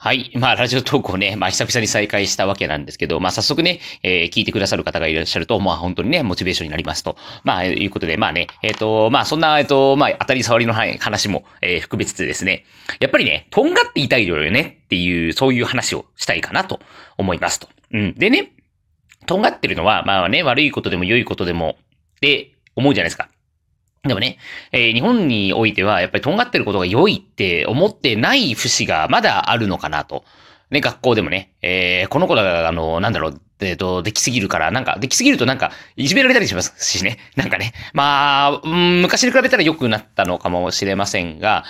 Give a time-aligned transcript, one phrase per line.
[0.00, 0.30] はい。
[0.36, 7.16] まあ、ラジオ投稿ね、まあ、久々に再開したわけなんですけど、まあ、早速ね、えー、聞いてくださる方がいらっしゃると、まあ、本当にね、モチベーションになりますと。
[7.42, 12.64] まあ、いうことで、まあね、えっ、ー、と、まあ、そんな、えっ、ー、と、まあ、当たり障りの話も、えー、含めつつですね、
[13.00, 16.78] やっぱりね、とんがっていたいよねっていう、そういう話をしたいかなと
[17.16, 17.68] 思いますと。
[17.92, 18.14] うん。
[18.14, 18.52] でね、
[19.26, 21.76] とんがってるのは、まあね、悪いことでも良いことでも、
[22.18, 23.28] って思うじゃないですか。
[24.04, 24.38] でもね、
[24.72, 30.24] えー、日本においては、やっぱり尖ってることが良いって思ってない節がまだあるのかなと。
[30.70, 37.18] ね、学校でもね、えー、この子ら、あの、なんだろう、えっ、と、できすぎるから、なんか、できすぎるとなんか、いじめられたりしますしね。
[37.36, 37.72] なんかね。
[37.92, 41.64] まあ、うん、昔に比べたら良くなったのかもしれませんが、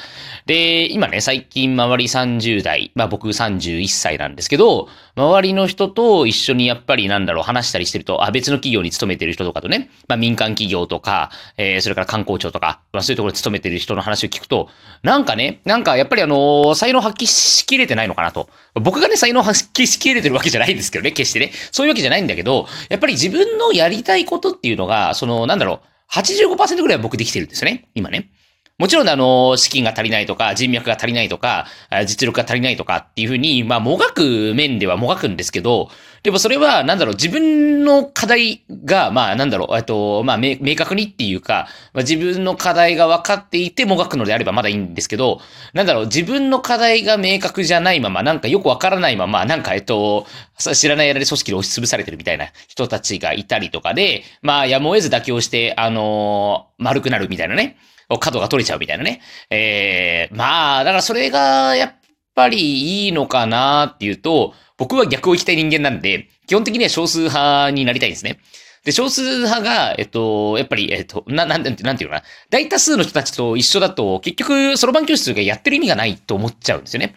[0.46, 14.68] で、今ね、最近周り30代、まあ僕31歳なんですけど、周りの人と一緒にやっぱりなんだろう、話したりしてると、あ、別の企業に勤めてる人とかとね、まあ民間企業とか、えー、それから観光庁とか、まあそういうところに勤めてる人の話を聞くと、
[15.02, 18.48] なんかね、なんかやっぱりあの、才能発揮しきれてないのかなと。
[18.74, 21.52] 僕がね、才能発揮しきれてるわけじゃないんですけどね、決してね。
[21.79, 27.88] そういうわけじゃないんだけど、やっぱり自分のやりたいことっていうのが、その、なんだろう、85%ぐらいは僕できてるんですよね。
[27.95, 28.32] 今ね。
[28.79, 31.66] もちろん、あの、資金が足りないとか、人脈が足りないとか、
[32.07, 35.90] 実力が足りないとかっていうふうに、まあ、もがく面ではもがくんですけど、
[36.23, 45.40] でもそれは、なんだろう、自分の課題が、まあ、なんだろう、えっと、まあ、明確にっていうか、まあ、自分の課題が分かっていてもがくのであればまだいいんですけど、
[45.73, 50.24] なんだろう、自分の課題が明確じゃないまま、なんかよくわからないまま、なんか、えっと、
[50.56, 57.76] 知らないやられ組織で押し潰されてるみたいな人たちがいたりとかで、まあ、やむを得ず妥協して、あのー、丸くなるみたいなね。
[58.16, 59.20] 角が取れちゃうみたいなね。
[59.51, 61.95] ええー、まあ、だからそれが、やっ
[62.34, 68.38] ぱりいいのかなっていうと、僕は逆を行きたい人間なんで、基本的には少数派になりたいんですね。
[68.84, 72.26] で、少数派が、えっと、やっぱり、えっと、な、なんて、なんていうのかな。
[72.48, 77.16] 大多数の人たちと一緒だと、結局、そろばん教室がやってる意味がないと思っちゃうんですよね。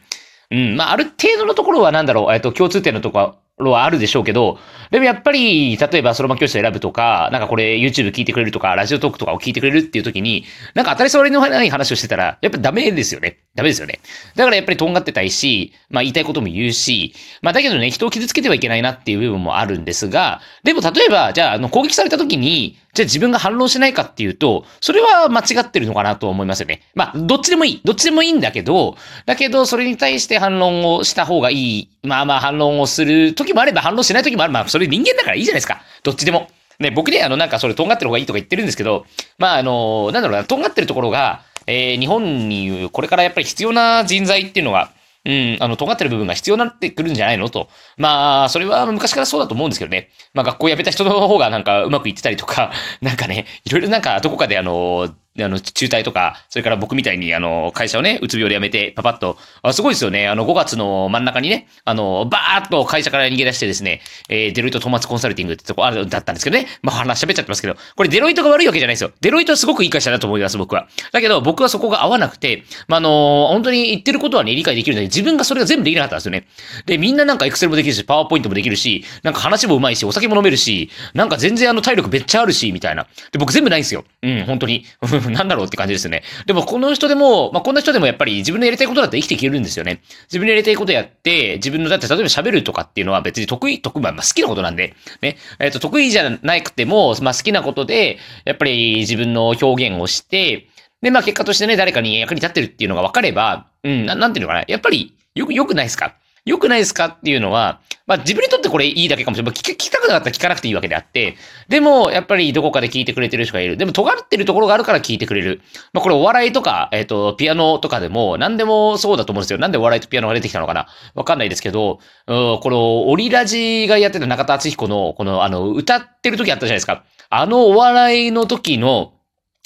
[0.50, 0.76] うん。
[0.76, 4.60] まあ、ある程度のところはなんだろう、えっと、共通点のところろはあるでしょうけど、
[4.92, 13.38] でもやっぱり、例えばそろばん教室を選ぶとか、なんかこれ YouTube 聞いてくれるとか、ラジオトークとかを聞いてくれるっていう時に、なんか当たり障りのない話をしてたら、やっぱダメですよね。
[13.56, 14.00] ダメですよね。
[14.36, 26.82] だからやっぱりとんがってたいし、まあ言いたいことも言うし、まあだけどね、人を傷つけてはいけないなっていう部分もあるんですが、でも例えば、じゃあ、あの、攻撃された時に、じゃあ自分が反論しないかっていうと、それは間違ってるのかなと思いますよね。
[26.94, 27.82] まあ、どっちでもいい。
[27.84, 31.90] どっちでもいいんだけど、だけど、それに対して反論をした方がいい。
[32.04, 34.54] まあまあ反論をする時もあれば反論しない時もある。
[34.54, 35.82] まあ、それ人間だからいいじゃないですか。
[36.04, 36.50] どっちでも。
[36.80, 39.06] ね、僕ね、あの、なんかそれとんがってる方がいいとか言ってるんですけど、
[39.38, 44.92] まあ、あの、なんだろうな、とんがってるところが、えー、日本にこれからやっぱり必要な人材っていうのが、
[45.24, 47.50] うん、あの、尖ってる部分が必要になってくるんじゃないの？
[47.50, 47.70] と。
[47.98, 50.10] まあ、それは昔からそうだと思うんですけどね。
[50.34, 52.72] まあ、学校辞めた人の方がなんかうまくいってたりとか、
[53.02, 60.28] なんかね、いろいろなんかどこかであの、あの、中退とか、それから僕みたいに、あの、会社をね、うつ病で辞めて、パパッと、あすごいですよね。
[60.28, 66.68] あの、5月の真ん中にね、あの、バーッと会社から逃げ出してですね、えー、デロイトトーマツコンサルティングってとこある、だったんですけどね。
[66.82, 69.12] まあ、話喋っちゃってますけど、これデロイトが悪いわけじゃないですよ。
[69.22, 70.90] デロイトはすごくいい会社だと思います、僕は。
[71.14, 76.48] だけど、僕はそこが合わなくて、まあ、あの、本当に言ってることはね、理解できるので、自分がそれが全部できなかったんですよね。
[76.86, 83.08] で、みんななんかエクセルもできるし、パワーポイントもできるし、なんか話もうまいし、お酒も飲めるし、なんか全然あの体力めっちゃあるし、みたいな。
[83.32, 84.04] で、僕全部ないんですよ。
[84.22, 84.86] うん、本当に。
[85.30, 86.02] なんだろうって感じです。
[86.02, 86.24] ですね。
[86.48, 90.02] でもこの人でも、まあ、こんな人でもやっぱり自分のやりたいことだって生きていけるんですよね。
[90.24, 95.38] 自分のやりたいことやって、自分の、だって例えば喋るとかっていうのは別に得意、得意、まあ、好きなことなんで、ね。
[95.60, 100.68] えっ、ー、と、得意じゃなくても、まあ、好きなことで、やっぱり自分の表現をして、
[101.02, 104.64] で、まあ、結果としてね、誰かに役に立ってるっていうのが分かれば、うん、ななんていうのかな。
[104.68, 106.16] やっぱり、よく、よくないですか？
[106.46, 107.06] 良くないですか？
[107.06, 109.54] っていうのは、まあ自分にとってこれいいだけかもしれない。
[109.54, 111.36] 聞きたくなかったら聞かなくていいわけであって、
[111.68, 113.78] でもやっぱりどこかで聞いてくれてる人がいる。
[113.78, 115.62] でも尖ってるところがあるから聞いてくれる。
[115.94, 119.60] まあこれお笑いとか、えっ、ー、と、ピアノとかでも何でもそうだと思うんですよ。
[119.60, 127.04] なんでお笑いとピアノが出てきたのかなわかんないですけど、うん、このオリラジがやってた中田敦彦の、このあの、歌ってる時あったじゃないですか。
[127.30, 129.14] あのお笑いの時の、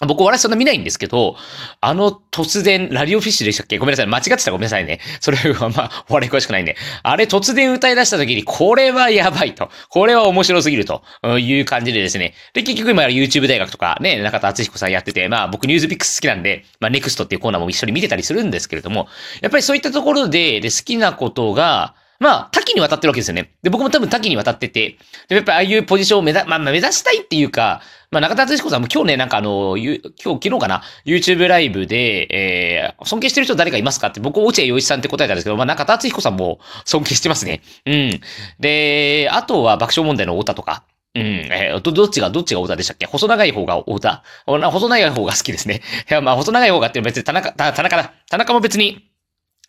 [0.05, 1.37] 僕、お笑いそんな見ないんですけど、
[1.79, 3.77] あの突然、ラリオフィッシュでしたっけ？
[3.77, 4.07] ごめんなさい。
[4.07, 4.99] 間違ってたごめんなさいね。
[5.21, 6.75] それはまあ、お笑い詳しくないんで。
[7.01, 9.69] あれ突然歌い出した時に、これはやばいと。
[9.89, 11.01] これは面白すぎると
[11.39, 12.33] いう感じでですね。
[12.53, 19.07] で、結局今 YouTube 大学とかね、中田敦彦さんやってて、まあ僕ニュースピックス好きなんで、まあ NEXT っていうコーナーも一緒に見てたりするんですけれども、
[19.41, 23.51] やっぱりそういったところで、で好きなことが、まあ、多岐にわたってるわけですよね。
[23.61, 24.97] で、僕も多分多岐にわたってて、
[25.27, 27.81] で、やっぱりああいうポジションを目指、まあ、目指したいっていうか、
[28.11, 37.61] まあ、中田敦彦さんも今日ね、なんかあの、今日、昨日かな、YouTube ライブで、えー、尊敬してる人誰かいますかって、僕、落合陽一さんって答えたんですけど、まあ、中田敦彦さんも尊敬してますね。
[37.85, 38.21] うん。
[38.59, 40.83] で、あとは爆笑問題の太田とか、
[41.15, 41.23] うん。
[41.23, 43.05] えー、ど、どっちが、どっちが太田でしたっけ？
[43.05, 45.81] 細長い方が太田細長い方が好きですね。
[46.09, 48.13] いや、まあ、細長い方がって別に田中、田中だ。
[48.29, 49.09] 田中も別に、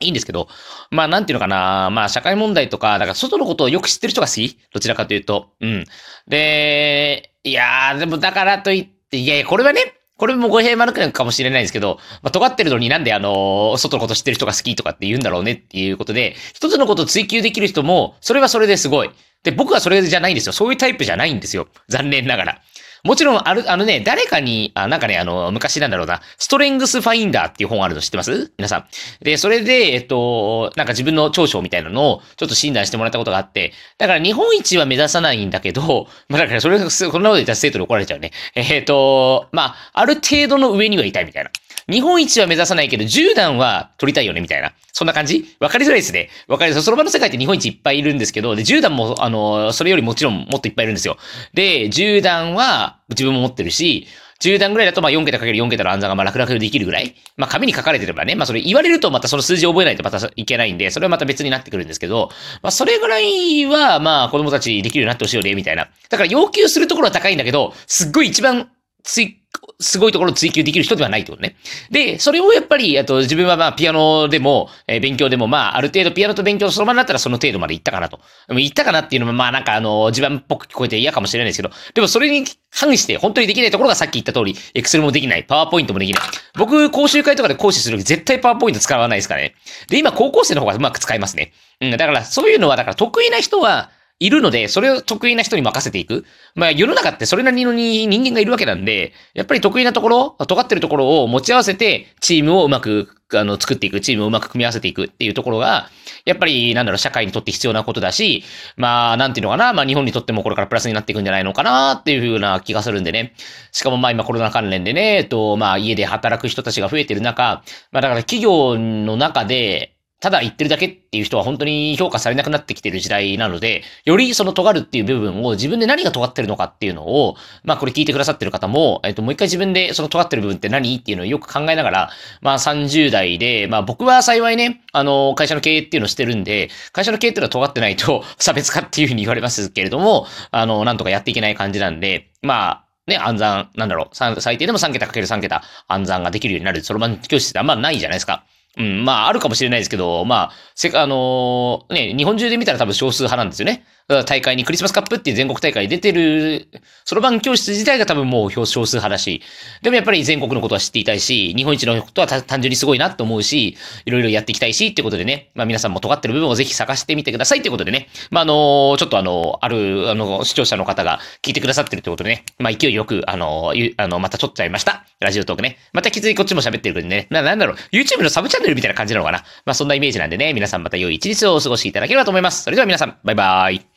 [0.00, 0.48] いいんですけど、
[0.90, 4.58] まあなんていうのかな、まあ社会問題とか、だから外のことをよく知ってる人が好き？
[4.72, 5.52] どちらかというと。
[5.60, 5.84] うん。
[6.28, 15.52] で、いやー、でもだからといって、いやいや、これはね、これも語弊悪くなるかもしれないんですけど、まあ、尖ってるのになんであの、外のこと知ってる人が好きとかって言うんだろうね？
[15.52, 19.10] っていうことで、一つのことを追求できる人も、それはそれですごい。
[19.42, 20.52] で、僕はそれじゃないんですよ。
[20.52, 21.69] そういうタイプじゃないんですよ。
[21.88, 22.62] 残念ながら。
[23.06, 28.53] もちろん、ある、あのね、誰かに、あ、なんかね、あの、昔なんだろうな、ストレングスファインダーっていう本あるの知ってます？
[28.58, 28.87] 皆さん。
[29.25, 38.32] で、それで、えっと、なんか自分の長所みたいなのを、ちょっと診断してもらったことがあって、だから日本一は目指さないんだけど、 まあだからそれ、こんなこと言ったら生徒に怒られちゃうね。
[38.55, 41.50] えっと、まあ、ある程度の上にはいたいみたいな。
[41.88, 44.73] 日本一は目指さないけど、10段は取りたいよね、みたいな。
[44.93, 45.56] そんな感じ？
[45.61, 46.31] わかりづらいですね。
[46.49, 46.83] わかりづらい。
[46.83, 51.17] その場の世界って日本一いっぱいいるんですけど、で、10段も、あの、それよりもちろんもっといっぱいいるんですよ。
[51.55, 54.06] で、10段は自分も持ってるし、
[54.41, 57.15] 10段ぐらいだとまあ4桁かける4桁の暗算がまあ楽々できるぐらい。
[57.37, 62.31] まあ紙に書かれてればね、まあそれ言われるとまたその数字を覚えないとまたいけないんで、それはまた別になってくるんですけど、
[62.62, 65.88] まあそれぐらいはまあ子供たちできるようになってほしいよね、みたいな。
[66.11, 68.71] だから要求するところは高いんだけど、すっごい一番
[69.03, 69.41] つい、
[69.78, 71.56] すごいところを追求できる人ではないってことね。
[71.90, 78.20] で、それをやっぱり、あと自分はまあピアノでも、えー、勉強でもまあある程度ピアノと勉強そのままだったらその程度まで行ったかなと。
[78.49, 86.23] でも行ったかなっていうのもまあなんかあの、自分っぽく聞こえて嫌かもしれないですけど、でもそれに反して本当にできないところがさっき言った通り、エクセルもできない、パワーポイントもできない。
[86.56, 89.55] 僕、講習会とかで講師するとき絶対パワーポイント使わないですからね。
[89.88, 91.52] で、今高校生の方がうまく使いますね。
[91.81, 96.24] うん、だからそういうのは、だから得意な人は、いるので、それを得意な人に任せていく。
[96.54, 105.90] まあ世の中ってそれなりの人間がいるわけなんで、やっぱり得意なところ、尖ってるところを持ち合わせて、チームをうまく、あの、作っていく、チームをうまく組み合わせていくっていうところが、
[106.24, 108.44] やっぱり、なんだろう、社会にとって必要なことだし、
[108.76, 113.34] まあ、なんていうのかな、まあ日本にとってもこれからプラスになっていくんじゃないのかなっていうふうな気がするんでね。
[113.72, 132.10] しかもまあ今コロナ関連でね、えっと、まあ家で働く人たちが増えてる中、まあだから企業の中で、ただ言ってるだけっていう人は本当に評価されなくなってきてる時代なので、よりその尖るっていう部分を自分で何が尖ってるのかっていうのを、まあこれ聞いてくださってる方も、えっともう一回自分でその尖ってる部分って何っていうのをよく考えながら、
[132.40, 148.44] まあ30代で、まあ僕は幸いね、あの会社の経営っていうのをしてるんで、会社の経営っていうのは尖ってないと 差別化っていうふうに言われますけれども、あの、なんとかやっていけない感じなんで、まあ、ね、暗算、なんだろう、最低でも3桁かける3桁暗算ができるようになる、そろばん教室ってあんまないじゃないですか。
[148.76, 153.84] うん、まあ、あるかもしれないですけど、まあ、せあのー、ね、日本中で見たら多分少数派なんですよね。
[154.08, 156.69] 大会にクリスマスカップっていう全国大会出てる、
[157.05, 159.43] そろばん教室自体が多分もう少数派だし、
[159.82, 175.05] でもやっぱり全国のことは知っていたいし、日本一のことは単純にすごいなと思うし、いろいろやっていきたいし、ってことでね、まあ皆さんも尖ってる部分をぜひ探してみてくださいってことでね、まああのちょっとあの、ある、あの、視聴者の方が聞いてくださってるってことでね、まあ勢いよく、あの、あの、また撮っちゃいました。
[175.19, 175.79] ラジオトークね。
[175.93, 179.43] また気づいこっちも喋ってるんでね、な、なんだろう、YouTube のサブチャンネルみたいな感じなのかな。
[179.64, 182.62] まあそんなイメージなんでね、皆さんまた良い一日をお過ごしいただければと思います。
[182.62, 183.95] それでは皆さん、バイバーイ。